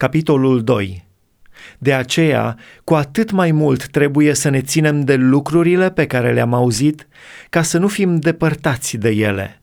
[0.00, 1.06] Capitolul 2
[1.78, 6.54] De aceea, cu atât mai mult trebuie să ne ținem de lucrurile pe care le-am
[6.54, 7.08] auzit,
[7.50, 9.62] ca să nu fim depărtați de ele.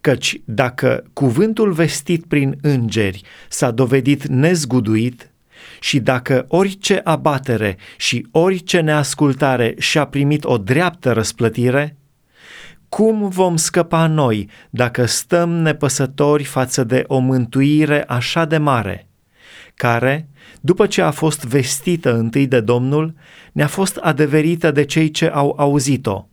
[0.00, 5.30] Căci dacă cuvântul vestit prin îngeri s-a dovedit nezguduit,
[5.80, 11.96] și dacă orice abatere și orice neascultare și-a primit o dreaptă răsplătire,
[12.88, 19.06] cum vom scăpa noi dacă stăm nepăsători față de o mântuire așa de mare,
[19.74, 20.28] care,
[20.60, 23.14] după ce a fost vestită întâi de Domnul,
[23.52, 26.26] ne-a fost adeverită de cei ce au auzit-o,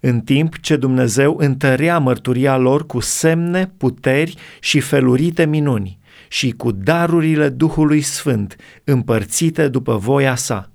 [0.00, 5.98] în timp ce Dumnezeu întărea mărturia lor cu semne, puteri și felurite minuni
[6.28, 10.70] și cu darurile Duhului Sfânt împărțite după voia sa.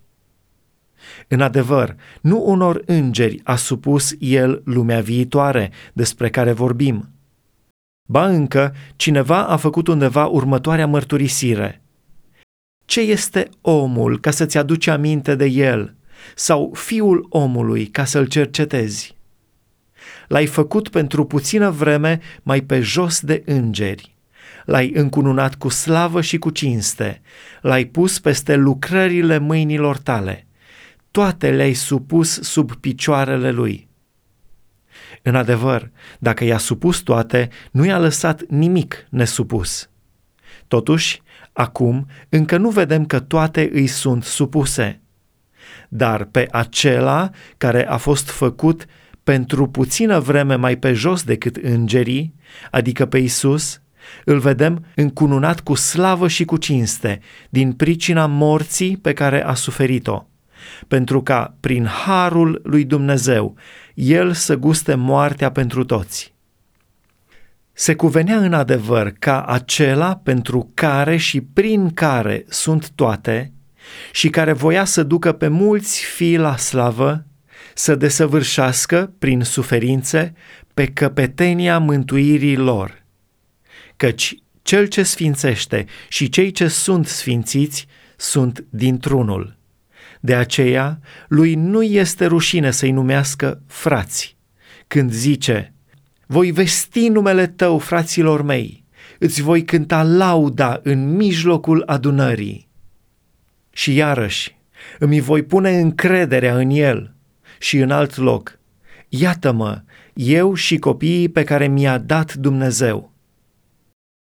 [1.27, 7.09] În adevăr, nu unor îngeri a supus el lumea viitoare despre care vorbim.
[8.07, 11.84] Ba încă, cineva a făcut undeva următoarea mărturisire.
[12.85, 15.95] Ce este omul ca să-ți aduci aminte de el,
[16.35, 19.15] sau fiul omului ca să-l cercetezi?
[20.27, 24.15] L-ai făcut pentru puțină vreme mai pe jos de îngeri
[24.65, 27.21] l-ai încununat cu slavă și cu cinste,
[27.61, 30.47] l-ai pus peste lucrările mâinilor tale,
[31.11, 33.87] toate le-ai supus sub picioarele lui.
[35.21, 39.89] În adevăr, dacă i-a supus toate, nu i-a lăsat nimic nesupus.
[40.67, 41.21] Totuși,
[41.57, 45.01] acum încă nu vedem că toate îi sunt supuse.
[45.89, 48.85] Dar pe acela care a fost făcut
[49.23, 52.35] pentru puțină vreme mai pe jos decât îngerii,
[52.71, 53.81] adică pe Isus,
[54.25, 60.25] îl vedem încununat cu slavă și cu cinste din pricina morții pe care a suferit-o,
[60.87, 63.55] pentru ca prin harul lui Dumnezeu
[63.93, 66.34] el să guste moartea pentru toți.
[67.77, 73.53] Se cuvenea în adevăr ca acela pentru care și prin care sunt toate
[74.11, 77.25] și care voia să ducă pe mulți fii la slavă,
[77.73, 80.33] să desăvârșească prin suferințe
[80.73, 82.93] pe căpetenia mântuirii lor–
[83.95, 89.57] căci cel ce sfințește și cei ce sunt sfințiți sunt dintr-unul.
[90.19, 94.37] De aceea, lui nu este rușine să-i numească frați.
[94.87, 95.73] Când zice,
[96.27, 98.83] voi vesti numele tău, fraților mei,
[99.19, 102.67] îți voi cânta lauda în mijlocul adunării.
[103.71, 104.57] Și iarăși,
[104.99, 107.13] îmi voi pune încrederea în el
[107.59, 108.59] și în alt loc.
[109.09, 109.81] Iată-mă,
[110.13, 113.13] eu și copiii pe care mi-a dat Dumnezeu.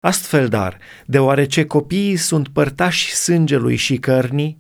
[0.01, 4.59] Astfel dar, deoarece copiii sunt părtași sângelui și cărnii,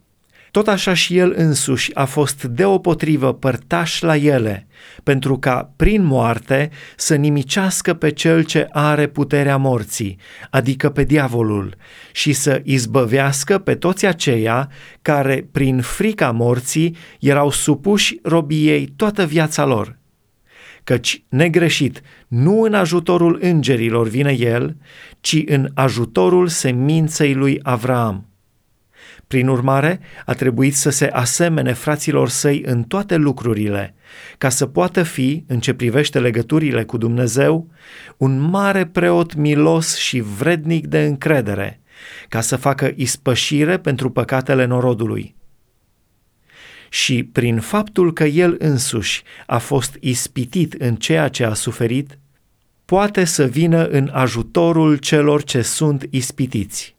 [0.50, 4.66] tot așa și el însuși a fost deopotrivă părtaș la ele,
[5.02, 10.18] pentru ca, prin moarte, să nimicească pe cel ce are puterea morții,
[10.50, 11.74] adică pe diavolul,
[12.12, 14.70] și să izbăvească pe toți aceia
[15.02, 19.98] care, prin frica morții, erau supuși robiei toată viața lor
[20.84, 24.76] căci negreșit nu în ajutorul îngerilor vine el,
[25.20, 28.29] ci în ajutorul seminței lui Avraam.
[29.30, 33.94] Prin urmare, a trebuit să se asemene fraților săi în toate lucrurile,
[34.38, 37.70] ca să poată fi, în ce privește legăturile cu Dumnezeu,
[38.16, 41.80] un mare preot milos și vrednic de încredere,
[42.28, 45.34] ca să facă ispășire pentru păcatele norodului
[46.88, 52.18] și prin faptul că el însuși a fost ispitit în ceea ce a suferit,
[52.84, 56.98] poate să vină în ajutorul celor ce sunt ispitiți.